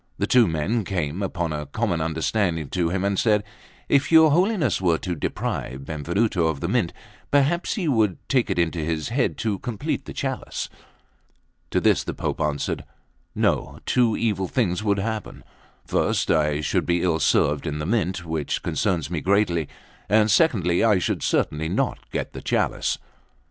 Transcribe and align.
The 0.17 0.25
two 0.25 0.47
men 0.47 0.83
came, 0.83 1.21
upon 1.21 1.53
a 1.53 1.67
common 1.67 2.01
understanding, 2.01 2.69
to 2.69 2.89
him 2.89 3.03
and 3.05 3.19
said: 3.19 3.43
"If 3.87 4.11
your 4.11 4.31
Holiness 4.31 4.81
were 4.81 4.97
to 4.97 5.13
deprive 5.13 5.85
Benvenuto 5.85 6.47
of 6.47 6.59
the 6.59 6.67
Mint, 6.67 6.91
perhaps 7.29 7.75
he 7.75 7.87
would 7.87 8.17
take 8.27 8.49
it 8.49 8.57
into 8.57 8.79
his 8.79 9.09
head 9.09 9.37
to 9.37 9.59
complete 9.59 10.05
the 10.05 10.11
chalice." 10.13 10.69
To 11.69 11.79
this 11.79 12.03
the 12.03 12.15
Pope 12.15 12.41
answered" 12.41 12.83
"No; 13.35 13.77
two 13.85 14.17
evil 14.17 14.47
things 14.47 14.83
would 14.83 14.97
happen: 14.97 15.43
first, 15.85 16.31
I 16.31 16.61
should 16.61 16.87
be 16.87 17.03
ill 17.03 17.19
served 17.19 17.67
in 17.67 17.77
the 17.77 17.85
Mint, 17.85 18.25
which 18.25 18.63
concerns 18.63 19.11
me 19.11 19.21
greatly; 19.21 19.69
and 20.09 20.31
secondly, 20.31 20.83
I 20.83 20.97
should 20.97 21.21
certainly 21.21 21.69
not 21.69 22.09
get 22.09 22.33
the 22.33 22.41
chalice." 22.41 22.97